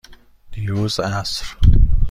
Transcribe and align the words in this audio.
دیروز 0.51 0.99
عصر. 0.99 1.47